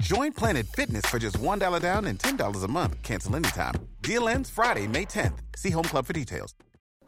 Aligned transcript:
Join 0.00 0.32
Planet 0.32 0.64
Fitness 0.66 1.06
for 1.06 1.18
just 1.18 1.38
$1 1.40 1.80
down 1.80 2.04
and 2.04 2.18
$10 2.18 2.64
a 2.64 2.68
month. 2.68 3.02
Cancel 3.02 3.34
anytime. 3.34 3.74
Deal 4.00 4.28
ends 4.28 4.48
Friday, 4.48 4.86
May 4.86 5.04
10th. 5.04 5.38
See 5.56 5.70
Home 5.70 5.82
Club 5.82 6.06
for 6.06 6.12
details. 6.12 6.54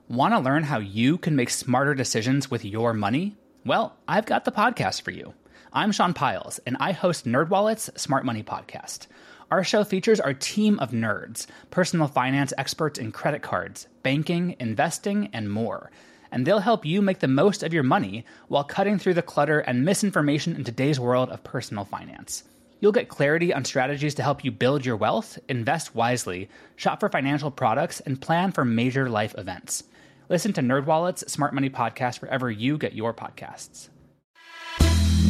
Want 0.09 0.35
to 0.35 0.41
learn 0.41 0.65
how 0.65 0.79
you 0.79 1.17
can 1.17 1.37
make 1.37 1.51
smarter 1.51 1.95
decisions 1.95 2.51
with 2.51 2.65
your 2.65 2.93
money? 2.93 3.37
Well, 3.65 3.97
I've 4.09 4.27
got 4.27 4.45
the 4.45 4.51
podcast 4.51 5.03
for 5.03 5.13
you. 5.13 5.35
I'm 5.73 5.93
Sean 5.93 6.15
Pyles, 6.15 6.59
and 6.67 6.77
I 6.81 6.91
host 6.91 7.27
NerdWallet's 7.27 7.91
Smart 8.01 8.25
Money 8.25 8.43
Podcast. 8.43 9.07
Our 9.53 9.63
show 9.63 9.85
features 9.85 10.19
our 10.19 10.35
team 10.35 10.81
of 10.81 10.91
nerds, 10.91 11.47
personal 11.71 12.09
finance 12.09 12.53
experts 12.59 12.99
in 12.99 13.13
credit 13.13 13.41
cards, 13.43 13.87
banking, 14.03 14.57
investing, 14.59 15.31
and 15.33 15.49
more. 15.49 15.93
And 16.33 16.45
they'll 16.45 16.59
help 16.59 16.85
you 16.85 17.03
make 17.03 17.21
the 17.21 17.29
most 17.29 17.63
of 17.63 17.73
your 17.73 17.85
money 17.85 18.25
while 18.49 18.65
cutting 18.65 18.99
through 18.99 19.15
the 19.15 19.23
clutter 19.23 19.61
and 19.61 19.85
misinformation 19.85 20.57
in 20.57 20.65
today's 20.65 20.99
world 20.99 21.31
of 21.31 21.45
personal 21.45 21.85
finance. 21.85 22.43
You'll 22.81 22.93
get 22.93 23.09
clarity 23.09 23.53
on 23.53 23.65
strategies 23.65 24.15
to 24.15 24.23
help 24.23 24.43
you 24.43 24.51
build 24.51 24.87
your 24.87 24.97
wealth, 24.97 25.39
invest 25.49 25.95
wisely, 25.95 26.49
shop 26.77 27.01
for 27.01 27.11
financial 27.11 27.51
products, 27.51 28.01
and 28.01 28.21
plan 28.21 28.53
for 28.53 28.65
major 28.65 29.11
life 29.11 29.35
events. 29.37 29.85
Listen 30.31 30.53
to 30.55 30.63
NerdWallet's 30.63 31.31
Smart 31.31 31.53
Money 31.53 31.69
Podcast 31.69 32.23
wherever 32.23 32.51
you 32.51 32.79
get 32.79 32.95
your 32.95 33.13
podcasts. 33.13 33.89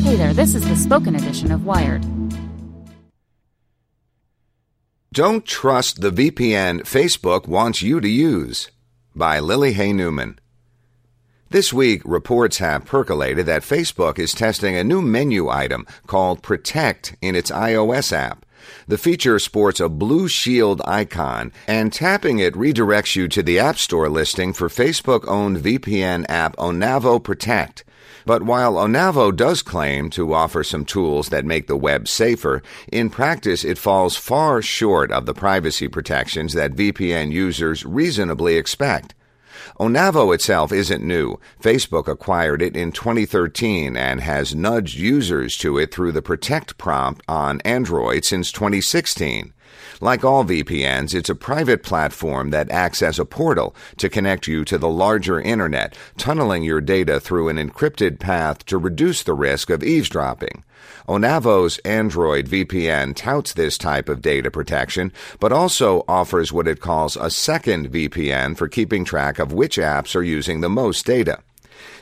Hey 0.02 0.16
there, 0.16 0.32
this 0.32 0.54
is 0.54 0.66
the 0.66 0.76
spoken 0.76 1.16
edition 1.16 1.50
of 1.50 1.66
Wired. 1.66 2.04
Don't 5.12 5.44
trust 5.44 6.00
the 6.00 6.10
VPN 6.10 6.82
Facebook 6.82 7.48
wants 7.48 7.82
you 7.82 8.00
to 8.00 8.08
use 8.08 8.70
by 9.14 9.40
Lily 9.40 9.72
Hay 9.72 9.92
Newman. 9.92 10.38
This 11.52 11.72
week, 11.72 12.02
reports 12.04 12.58
have 12.58 12.84
percolated 12.84 13.44
that 13.46 13.62
Facebook 13.62 14.20
is 14.20 14.32
testing 14.32 14.76
a 14.76 14.84
new 14.84 15.02
menu 15.02 15.48
item 15.48 15.84
called 16.06 16.44
Protect 16.44 17.16
in 17.20 17.34
its 17.34 17.50
iOS 17.50 18.12
app. 18.12 18.46
The 18.86 18.96
feature 18.96 19.36
sports 19.40 19.80
a 19.80 19.88
blue 19.88 20.28
shield 20.28 20.80
icon, 20.84 21.50
and 21.66 21.92
tapping 21.92 22.38
it 22.38 22.54
redirects 22.54 23.16
you 23.16 23.26
to 23.26 23.42
the 23.42 23.58
App 23.58 23.78
Store 23.78 24.08
listing 24.08 24.52
for 24.52 24.68
Facebook 24.68 25.26
owned 25.26 25.56
VPN 25.56 26.24
app 26.28 26.54
Onavo 26.54 27.20
Protect. 27.20 27.82
But 28.24 28.44
while 28.44 28.74
Onavo 28.74 29.34
does 29.34 29.60
claim 29.60 30.08
to 30.10 30.32
offer 30.32 30.62
some 30.62 30.84
tools 30.84 31.30
that 31.30 31.44
make 31.44 31.66
the 31.66 31.76
web 31.76 32.06
safer, 32.06 32.62
in 32.92 33.10
practice 33.10 33.64
it 33.64 33.76
falls 33.76 34.14
far 34.14 34.62
short 34.62 35.10
of 35.10 35.26
the 35.26 35.34
privacy 35.34 35.88
protections 35.88 36.52
that 36.52 36.76
VPN 36.76 37.32
users 37.32 37.84
reasonably 37.84 38.54
expect. 38.54 39.16
Onavo 39.80 40.34
itself 40.34 40.72
isn't 40.72 41.02
new. 41.02 41.40
Facebook 41.58 42.06
acquired 42.06 42.60
it 42.60 42.76
in 42.76 42.92
2013 42.92 43.96
and 43.96 44.20
has 44.20 44.54
nudged 44.54 44.98
users 44.98 45.56
to 45.56 45.78
it 45.78 45.90
through 45.90 46.12
the 46.12 46.20
Protect 46.20 46.76
prompt 46.76 47.22
on 47.26 47.62
Android 47.62 48.26
since 48.26 48.52
2016. 48.52 49.54
Like 50.00 50.24
all 50.24 50.44
VPNs, 50.44 51.14
it's 51.14 51.28
a 51.28 51.34
private 51.34 51.82
platform 51.82 52.50
that 52.50 52.70
acts 52.70 53.02
as 53.02 53.18
a 53.18 53.24
portal 53.24 53.74
to 53.98 54.08
connect 54.08 54.46
you 54.46 54.64
to 54.64 54.78
the 54.78 54.88
larger 54.88 55.40
internet, 55.40 55.94
tunneling 56.16 56.62
your 56.62 56.80
data 56.80 57.20
through 57.20 57.48
an 57.48 57.56
encrypted 57.56 58.18
path 58.18 58.64
to 58.66 58.78
reduce 58.78 59.22
the 59.22 59.34
risk 59.34 59.70
of 59.70 59.82
eavesdropping. 59.82 60.64
Onavo's 61.08 61.78
Android 61.78 62.46
VPN 62.46 63.14
touts 63.16 63.52
this 63.52 63.76
type 63.76 64.08
of 64.08 64.22
data 64.22 64.50
protection, 64.50 65.12
but 65.40 65.52
also 65.52 66.04
offers 66.06 66.52
what 66.52 66.68
it 66.68 66.80
calls 66.80 67.16
a 67.16 67.30
second 67.30 67.90
VPN 67.90 68.56
for 68.56 68.68
keeping 68.68 69.04
track 69.04 69.38
of 69.38 69.52
which 69.52 69.76
apps 69.76 70.14
are 70.14 70.22
using 70.22 70.60
the 70.60 70.70
most 70.70 71.04
data. 71.04 71.40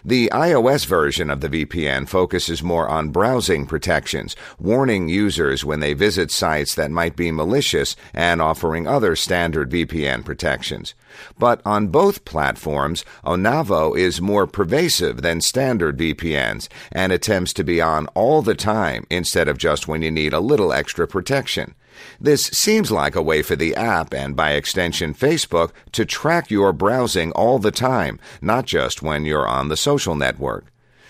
The 0.04 0.30
iOS 0.32 0.86
version 0.86 1.30
of 1.30 1.40
the 1.40 1.48
VPN 1.48 2.08
focuses 2.08 2.62
more 2.62 2.88
on 2.88 3.10
browsing 3.10 3.66
protections, 3.66 4.36
warning 4.58 5.08
users 5.08 5.64
when 5.64 5.80
they 5.80 5.94
visit 5.94 6.30
sites 6.30 6.74
that 6.74 6.90
might 6.90 7.16
be 7.16 7.30
malicious 7.30 7.96
and 8.14 8.40
offering 8.40 8.86
other 8.86 9.16
standard 9.16 9.70
VPN 9.70 10.24
protections. 10.24 10.94
But 11.38 11.60
on 11.64 11.88
both 11.88 12.24
platforms, 12.24 13.04
Onavo 13.24 13.98
is 13.98 14.20
more 14.20 14.46
pervasive 14.46 15.22
than 15.22 15.40
standard 15.40 15.98
VPNs 15.98 16.68
and 16.92 17.12
attempts 17.12 17.52
to 17.54 17.64
be 17.64 17.80
on 17.80 18.06
all 18.08 18.42
the 18.42 18.54
time 18.54 19.06
instead 19.10 19.48
of 19.48 19.58
just 19.58 19.88
when 19.88 20.02
you 20.02 20.10
need 20.10 20.32
a 20.32 20.40
little 20.40 20.72
extra 20.72 21.08
protection. 21.08 21.74
This 22.20 22.46
seems 22.46 22.90
like 22.90 23.16
a 23.16 23.22
way 23.22 23.42
for 23.42 23.56
the 23.56 23.74
app 23.74 24.14
and 24.14 24.36
by 24.36 24.52
extension 24.52 25.14
Facebook 25.14 25.72
to 25.92 26.04
track 26.04 26.50
your 26.50 26.72
browsing 26.72 27.32
all 27.32 27.58
the 27.58 27.70
time, 27.70 28.20
not 28.40 28.66
just 28.66 29.02
when 29.02 29.24
you're 29.24 29.48
on 29.48 29.68
the 29.68 29.76
social 29.88 30.14
network. 30.14 30.64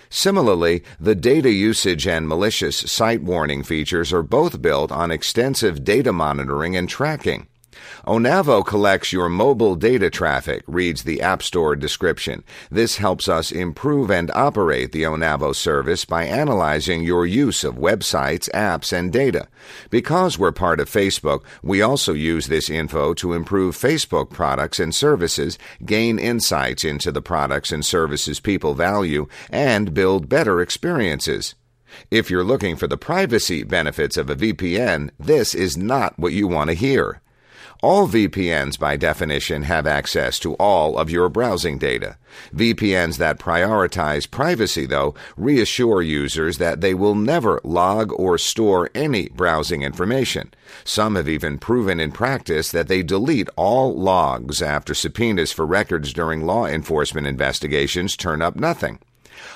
Similarly, 0.09 0.84
the 1.00 1.16
data 1.16 1.50
usage 1.50 2.06
and 2.06 2.28
malicious 2.28 2.77
site 2.77 3.22
warning 3.22 3.65
features 3.65 4.12
are 4.12 4.22
both 4.22 4.62
built 4.62 4.93
on 4.93 5.11
extensive 5.11 5.83
data 5.83 6.12
monitoring 6.12 6.77
and 6.77 6.88
tracking. 6.88 7.49
Onavo 8.06 8.65
collects 8.65 9.12
your 9.12 9.28
mobile 9.28 9.75
data 9.75 10.11
traffic, 10.11 10.62
reads 10.66 11.03
the 11.03 11.21
App 11.21 11.43
Store 11.43 11.77
description. 11.77 12.43
This 12.71 12.97
helps 12.97 13.28
us 13.28 13.53
improve 13.53 14.11
and 14.11 14.31
operate 14.33 14.93
the 14.93 15.03
Onavo 15.03 15.55
service 15.55 16.05
by 16.05 16.25
analyzing 16.25 17.03
your 17.03 17.27
use 17.27 17.65
of 17.65 17.75
websites, 17.75 18.49
apps, 18.50 18.93
and 18.93 19.12
data. 19.12 19.49
Because 19.91 20.38
we're 20.38 20.53
part 20.53 20.81
of 20.81 20.91
Facebook, 20.91 21.43
we 21.62 21.83
also 21.83 22.12
use 22.12 22.47
this 22.47 22.71
info 22.71 23.15
to 23.15 23.33
improve 23.33 23.77
Facebook 23.77 24.31
products 24.31 24.81
and 24.81 24.94
services, 24.94 25.59
gain 25.84 26.19
insights 26.19 26.84
into 26.84 27.12
the 27.12 27.22
products 27.22 27.72
and 27.72 27.84
services 27.84 28.41
people 28.41 28.75
value, 28.75 29.28
and 29.50 29.94
build 29.94 30.28
better 30.28 30.61
experiences. 30.61 31.55
If 32.11 32.31
you're 32.31 32.44
looking 32.44 32.77
for 32.77 32.87
the 32.87 32.99
privacy 32.99 33.62
benefits 33.62 34.17
of 34.17 34.31
a 34.31 34.37
VPN, 34.37 35.11
this 35.19 35.55
is 35.55 35.77
not 35.77 36.19
what 36.19 36.33
you 36.33 36.47
want 36.47 36.69
to 36.71 36.75
hear. 36.75 37.21
All 37.83 38.09
VPNs, 38.09 38.79
by 38.79 38.97
definition, 38.97 39.62
have 39.62 39.87
access 39.87 40.39
to 40.41 40.55
all 40.55 40.99
of 40.99 41.11
your 41.11 41.29
browsing 41.29 41.79
data. 41.79 42.17
VPNs 42.55 43.19
that 43.19 43.39
prioritize 43.39 44.31
privacy, 44.31 44.87
though, 44.87 45.15
reassure 45.37 46.03
users 46.03 46.59
that 46.59 46.81
they 46.81 46.95
will 46.95 47.15
never 47.15 47.61
log 47.65 48.12
or 48.12 48.39
store 48.39 48.91
any 48.95 49.29
browsing 49.29 49.83
information. 49.83 50.53
Some 50.84 51.17
have 51.17 51.29
even 51.29 51.59
proven 51.59 52.01
in 52.01 52.12
practice 52.12 52.71
that 52.71 52.89
they 52.89 53.03
delete 53.03 53.49
all 53.56 53.95
logs 53.95 54.61
after 54.62 54.95
subpoenas 54.95 55.53
for 55.53 55.67
records 55.67 56.12
during 56.12 56.45
law 56.45 56.67
enforcement 56.67 57.27
investigations 57.27 58.17
turn 58.17 58.43
up 58.43 58.56
nothing. 58.56 58.99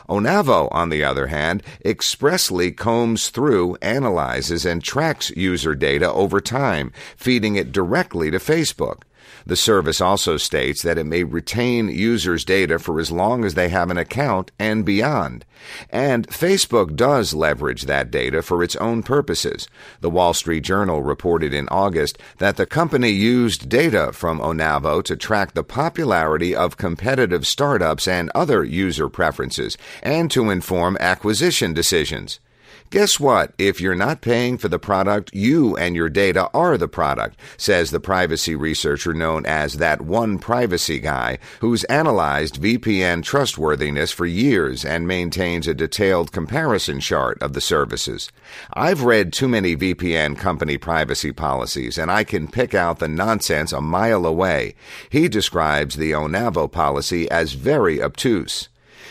Onavo, 0.09 0.69
on 0.73 0.89
the 0.89 1.05
other 1.05 1.29
hand, 1.29 1.63
expressly 1.85 2.73
combs 2.73 3.29
through, 3.31 3.77
analyzes, 3.83 4.65
and 4.65 4.83
tracks 4.83 5.31
user 5.31 5.75
data 5.75 6.13
over 6.13 6.41
time, 6.41 6.93
feeding 7.17 7.57
it 7.57 7.73
directly 7.73 8.31
to 8.31 8.39
Facebook. 8.39 9.03
The 9.47 9.57
service 9.57 10.01
also 10.01 10.37
states 10.37 10.83
that 10.83 10.99
it 10.99 11.05
may 11.05 11.25
retain 11.25 11.89
users' 11.89 12.45
data 12.45 12.79
for 12.79 13.01
as 13.01 13.11
long 13.11 13.45
as 13.45 13.55
they 13.55 13.69
have 13.69 13.91
an 13.91 13.99
account 13.99 14.51
and 14.59 14.85
beyond. 14.85 15.45
And 15.91 16.27
Facebook 16.29 16.97
does 16.97 17.35
leverage 17.35 17.83
that 17.83 18.11
data 18.11 18.43
for 18.43 18.63
its 18.63 18.77
own 18.77 19.03
purposes. 19.03 19.69
The 20.01 20.11
Wall 20.11 20.35
Street 20.35 20.65
Journal 20.65 21.03
reported 21.03 21.55
in 21.55 21.69
August 21.69 22.19
that 22.39 22.57
the 22.57 22.67
company 22.67 23.11
used 23.11 23.69
data 23.69 24.13
from 24.13 24.41
Onavo 24.41 25.03
to 25.05 25.17
track 25.17 25.55
the 25.55 25.65
popularity 25.65 26.55
of 26.55 26.77
competitive 26.77 27.47
startups 27.47 28.09
and 28.09 28.31
other 28.35 28.65
user 28.65 29.09
preferences, 29.09 29.77
and 30.03 30.31
to 30.31 30.51
inform 30.51 30.97
acquisition 31.01 31.73
decisions. 31.73 32.41
Guess 32.93 33.19
what? 33.19 33.55
If 33.57 33.81
you're 33.81 33.95
not 33.95 34.21
paying 34.21 34.59
for 34.59 34.69
the 34.69 34.79
product, 34.79 35.31
you 35.33 35.75
and 35.79 35.97
your 35.97 36.11
data 36.11 36.51
are 36.53 36.77
the 36.77 36.89
product, 36.89 37.41
says 37.57 37.91
the 37.91 38.01
privacy 38.01 38.55
researcher 38.55 39.15
known 39.15 39.47
as 39.47 39.79
that 39.79 40.03
one 40.03 40.39
privacy 40.39 41.01
guy 41.01 41.39
who's 41.61 41.85
analyzed 41.85 42.61
VPN 42.61 43.23
trustworthiness 43.23 44.13
for 44.13 44.27
years 44.27 44.85
and 44.85 45.09
maintains 45.09 45.67
a 45.67 45.73
detailed 45.73 46.33
comparison 46.33 47.01
chart 47.01 47.43
of 47.43 47.55
the 47.55 47.63
services. 47.63 48.31
I've 48.75 49.05
read 49.05 49.33
too 49.33 49.49
many 49.49 49.75
VPN 49.75 50.37
company 50.37 50.77
privacy 50.77 51.33
policies 51.33 51.97
and 51.97 52.11
I 52.11 52.25
can 52.25 52.47
pick 52.47 52.75
out 52.75 52.99
the 52.99 53.09
nonsense 53.09 53.73
a 53.73 53.81
mile 53.81 54.27
away. 54.27 54.75
He 55.09 55.31
describes 55.31 55.97
the 55.97 56.11
Onavo 56.11 56.71
policy 56.71 57.27
as 57.31 57.55
very 57.55 58.03
obtuse. 58.03 58.69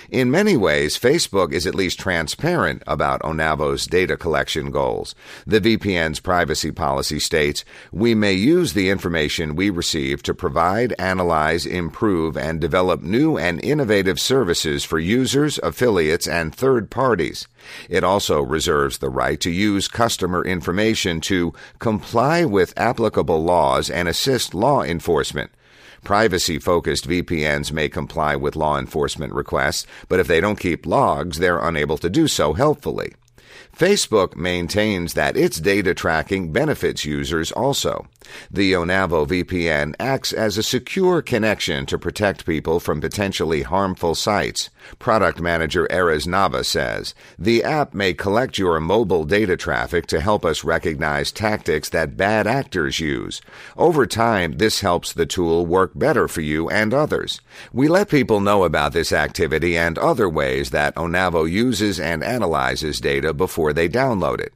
In 0.10 0.32
many 0.32 0.58
ways, 0.58 0.98
Facebook 0.98 1.54
is 1.54 1.68
at 1.68 1.76
least 1.76 2.00
transparent 2.00 2.84
about 2.88 3.22
Onavo's 3.22 3.86
data 3.86 4.18
collection 4.18 4.72
goals. 4.72 5.16
The 5.46 5.62
VPN's 5.62 6.20
privacy 6.20 6.72
policy 6.72 7.20
states, 7.20 7.64
we 7.92 8.16
may 8.16 8.34
use 8.34 8.74
the 8.74 8.90
information 8.90 9.56
we 9.56 9.70
receive 9.70 10.24
to 10.24 10.34
provide, 10.34 10.94
analyze, 11.00 11.66
improve, 11.66 12.38
and 12.38 12.60
develop 12.60 13.02
new 13.02 13.38
and 13.38 13.64
innovative 13.64 14.20
services 14.20 14.84
for 14.84 15.00
users, 15.00 15.60
affiliates, 15.60 16.28
and 16.28 16.54
third 16.54 16.90
parties. 16.90 17.48
It 17.90 18.04
also 18.04 18.42
reserves 18.42 18.98
the 18.98 19.10
right 19.10 19.40
to 19.42 19.52
use 19.52 19.88
customer 19.88 20.44
information 20.44 21.22
to 21.22 21.54
comply 21.80 22.46
with 22.46 22.74
applicable 22.78 23.44
laws 23.44 23.90
and 23.90 24.08
assist 24.08 24.54
law 24.54 24.84
enforcement. 24.84 25.52
Privacy 26.04 26.58
focused 26.58 27.08
VPNs 27.08 27.72
may 27.72 27.88
comply 27.88 28.36
with 28.36 28.56
law 28.56 28.80
enforcement 28.80 29.34
requests, 29.34 29.86
but 30.08 30.20
if 30.20 30.28
they 30.28 30.42
don't 30.42 30.60
keep 30.60 30.86
logs, 30.86 31.38
they're 31.38 31.60
unable 31.60 31.98
to 32.00 32.10
do 32.10 32.28
so 32.28 32.54
helpfully. 32.54 33.14
Facebook 33.76 34.36
maintains 34.36 35.14
that 35.14 35.38
its 35.38 35.60
data 35.60 35.94
tracking 35.94 36.52
benefits 36.52 37.06
users 37.06 37.52
also. 37.52 38.08
The 38.50 38.74
Onavo 38.74 39.28
VPN 39.28 39.96
acts 40.00 40.34
as 40.34 40.58
a 40.58 40.64
secure 40.64 41.22
connection 41.22 41.86
to 41.88 41.98
protect 41.98 42.46
people 42.46 42.80
from 42.80 43.02
potentially 43.02 43.64
harmful 43.64 44.16
sites. 44.16 44.70
Product 45.00 45.40
manager 45.40 45.88
Erez 45.90 46.28
Naveh 46.28 46.66
says, 46.66 47.14
The 47.38 47.64
app 47.64 47.94
may 47.94 48.14
collect 48.14 48.58
your 48.58 48.80
mobile 48.80 49.26
data 49.26 49.58
traffic 49.58 50.08
to 50.08 50.22
help 50.22 50.46
us 50.46 50.64
recognize 50.64 51.32
tactics 51.32 51.90
that 51.90 52.18
bad 52.18 52.48
actors 52.48 53.00
use. 53.00 53.42
Over 53.78 54.06
time, 54.06 54.54
this 54.58 54.82
helps 54.82 55.14
the 55.14 55.26
tool 55.26 55.66
work 55.66 55.92
better 55.96 56.28
for 56.28 56.42
you 56.42 56.70
and 56.70 56.94
others. 56.94 57.42
We 57.74 57.88
let 57.88 58.10
people 58.10 58.40
know 58.40 58.64
about 58.64 58.94
this 58.94 59.12
activity 59.12 59.78
and 59.78 59.98
other 59.98 60.30
ways 60.30 60.72
that 60.72 60.96
Onavo 60.96 61.50
uses 61.50 62.00
and 62.00 62.24
analyzes 62.24 63.00
data 63.00 63.34
before 63.34 63.74
they 63.74 63.90
download 63.90 64.40
it. 64.40 64.54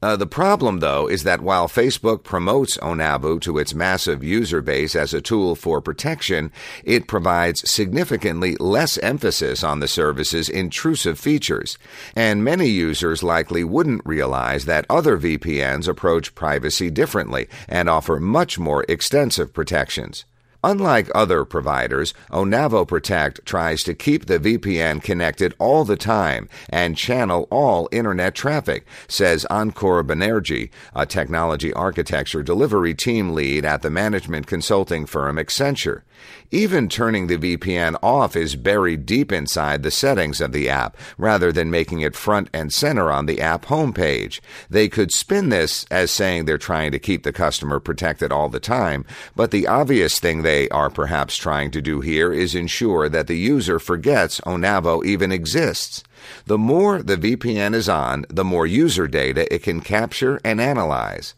Uh, 0.00 0.14
the 0.14 0.26
problem, 0.26 0.78
though, 0.78 1.08
is 1.08 1.24
that 1.24 1.40
while 1.40 1.66
Facebook 1.66 2.22
promotes 2.22 2.76
Onavo 2.78 3.40
to 3.40 3.58
its 3.58 3.74
massive 3.74 4.22
user 4.22 4.62
base 4.62 4.94
as 4.94 5.12
a 5.12 5.20
tool 5.20 5.56
for 5.56 5.80
protection, 5.80 6.52
it 6.84 7.08
provides 7.08 7.68
significantly 7.68 8.54
less 8.60 8.96
emphasis 8.98 9.64
on 9.64 9.80
the 9.80 9.88
service's 9.88 10.48
intrusive 10.48 11.18
features. 11.18 11.78
And 12.14 12.44
many 12.44 12.68
users 12.68 13.24
likely 13.24 13.64
wouldn't 13.64 14.06
realize 14.06 14.66
that 14.66 14.86
other 14.88 15.18
VPNs 15.18 15.88
approach 15.88 16.34
privacy 16.36 16.90
differently 16.90 17.48
and 17.68 17.88
offer 17.88 18.20
much 18.20 18.56
more 18.56 18.84
extensive 18.88 19.52
protections. 19.52 20.24
Unlike 20.68 21.08
other 21.14 21.46
providers, 21.46 22.12
Onavo 22.30 22.86
Protect 22.86 23.42
tries 23.46 23.82
to 23.84 23.94
keep 23.94 24.26
the 24.26 24.38
VPN 24.38 25.02
connected 25.02 25.54
all 25.58 25.86
the 25.86 25.96
time 25.96 26.46
and 26.68 26.94
channel 26.94 27.48
all 27.50 27.88
internet 27.90 28.34
traffic, 28.34 28.86
says 29.08 29.46
Ankur 29.50 30.06
Banerjee, 30.06 30.68
a 30.94 31.06
technology 31.06 31.72
architecture 31.72 32.42
delivery 32.42 32.92
team 32.94 33.30
lead 33.30 33.64
at 33.64 33.80
the 33.80 33.88
management 33.88 34.46
consulting 34.46 35.06
firm 35.06 35.36
Accenture. 35.36 36.02
Even 36.50 36.88
turning 36.88 37.28
the 37.28 37.38
VPN 37.38 37.96
off 38.02 38.34
is 38.34 38.56
buried 38.56 39.06
deep 39.06 39.30
inside 39.30 39.82
the 39.82 39.90
settings 39.90 40.40
of 40.40 40.52
the 40.52 40.68
app, 40.68 40.96
rather 41.16 41.52
than 41.52 41.70
making 41.70 42.00
it 42.00 42.16
front 42.16 42.50
and 42.52 42.72
center 42.72 43.10
on 43.10 43.26
the 43.26 43.40
app 43.40 43.66
homepage. 43.66 44.40
They 44.68 44.88
could 44.88 45.12
spin 45.12 45.48
this 45.48 45.86
as 45.90 46.10
saying 46.10 46.44
they're 46.44 46.58
trying 46.58 46.90
to 46.92 46.98
keep 46.98 47.22
the 47.22 47.32
customer 47.32 47.80
protected 47.80 48.32
all 48.32 48.48
the 48.48 48.60
time, 48.60 49.04
but 49.36 49.50
the 49.50 49.66
obvious 49.66 50.18
thing 50.18 50.42
they 50.42 50.57
are 50.70 50.90
perhaps 50.90 51.36
trying 51.36 51.70
to 51.70 51.80
do 51.80 52.00
here 52.00 52.32
is 52.32 52.54
ensure 52.54 53.08
that 53.08 53.28
the 53.28 53.36
user 53.36 53.78
forgets 53.78 54.40
Onavo 54.40 55.04
even 55.04 55.30
exists. 55.30 56.02
The 56.46 56.58
more 56.58 57.02
the 57.02 57.16
VPN 57.16 57.74
is 57.74 57.88
on, 57.88 58.24
the 58.28 58.44
more 58.44 58.66
user 58.66 59.06
data 59.06 59.52
it 59.54 59.62
can 59.62 59.80
capture 59.80 60.40
and 60.42 60.60
analyze. 60.60 61.34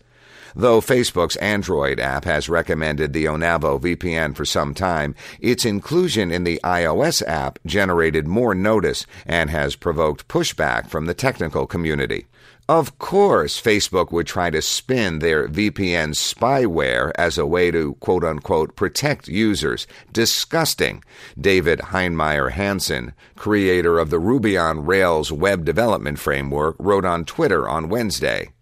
Though 0.56 0.80
Facebook's 0.80 1.36
Android 1.36 2.00
app 2.00 2.24
has 2.24 2.48
recommended 2.48 3.12
the 3.12 3.26
Onavo 3.26 3.80
VPN 3.80 4.34
for 4.34 4.44
some 4.44 4.74
time, 4.74 5.14
its 5.38 5.64
inclusion 5.64 6.30
in 6.30 6.44
the 6.44 6.60
iOS 6.64 7.22
app 7.26 7.58
generated 7.66 8.26
more 8.26 8.54
notice 8.54 9.06
and 9.26 9.50
has 9.50 9.76
provoked 9.76 10.28
pushback 10.28 10.88
from 10.88 11.06
the 11.06 11.14
technical 11.14 11.66
community. 11.66 12.26
Of 12.70 13.00
course, 13.00 13.60
Facebook 13.60 14.12
would 14.12 14.28
try 14.28 14.48
to 14.50 14.62
spin 14.62 15.18
their 15.18 15.48
VPN 15.48 16.14
spyware 16.14 17.10
as 17.16 17.36
a 17.36 17.44
way 17.44 17.72
to 17.72 17.94
quote 17.94 18.22
unquote 18.22 18.76
protect 18.76 19.26
users. 19.26 19.88
Disgusting. 20.12 21.02
David 21.36 21.80
Heinemeier 21.90 22.52
Hansson, 22.52 23.12
creator 23.34 23.98
of 23.98 24.10
the 24.10 24.20
Ruby 24.20 24.56
on 24.56 24.86
Rails 24.86 25.32
web 25.32 25.64
development 25.64 26.20
framework, 26.20 26.76
wrote 26.78 27.04
on 27.04 27.24
Twitter 27.24 27.68
on 27.68 27.88
Wednesday. 27.88 28.52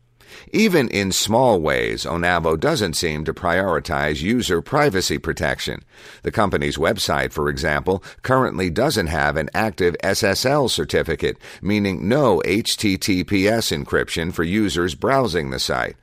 Even 0.53 0.89
in 0.89 1.13
small 1.13 1.61
ways, 1.61 2.05
Onavo 2.05 2.59
doesn't 2.59 2.95
seem 2.95 3.25
to 3.25 3.35
prioritize 3.35 4.23
user 4.23 4.63
privacy 4.63 5.19
protection. 5.19 5.83
The 6.23 6.33
company's 6.33 6.77
website, 6.77 7.33
for 7.33 7.49
example, 7.49 8.03
currently 8.23 8.71
doesn't 8.71 9.09
have 9.09 9.37
an 9.37 9.51
active 9.55 9.97
SSL 10.03 10.71
certificate, 10.71 11.39
meaning 11.63 12.09
no 12.09 12.41
HTTPS 12.45 13.77
encryption 13.77 14.33
for 14.33 14.45
users 14.45 14.95
browsing 14.95 15.51
the 15.51 15.59
site. 15.59 15.97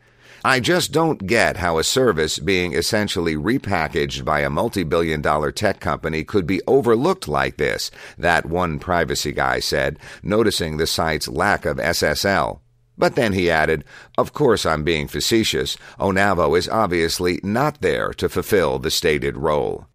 I 0.46 0.60
just 0.60 0.92
don't 0.92 1.26
get 1.26 1.58
how 1.58 1.80
a 1.80 1.84
service 1.84 2.38
being 2.38 2.74
essentially 2.74 3.36
repackaged 3.36 4.24
by 4.24 4.42
a 4.42 4.50
multi 4.52 4.84
billion 4.84 5.20
dollar 5.20 5.52
tech 5.52 5.80
company 5.80 6.24
could 6.24 6.46
be 6.46 6.62
overlooked 6.68 7.28
like 7.28 7.58
this, 7.58 7.90
that 8.20 8.46
one 8.46 8.78
privacy 8.78 9.32
guy 9.32 9.60
said, 9.60 9.98
noticing 10.22 10.78
the 10.78 10.86
site's 10.86 11.28
lack 11.28 11.66
of 11.66 11.78
SSL. 11.78 12.60
But 12.98 13.16
then 13.16 13.34
he 13.34 13.50
added, 13.50 13.84
Of 14.18 14.34
course 14.34 14.66
I'm 14.66 14.84
being 14.84 15.08
facetious. 15.08 15.78
Onavo 16.00 16.58
is 16.58 16.70
obviously 16.70 17.40
not 17.44 17.82
there 17.82 18.14
to 18.14 18.30
fulfill 18.30 18.80
the 18.80 18.92
stated 18.92 19.38
role. 19.38 19.88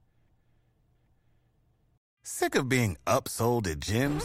Sick 2.23 2.55
of 2.55 2.69
being 2.69 2.97
upsold 3.07 3.67
at 3.67 3.81
gyms? 3.81 4.25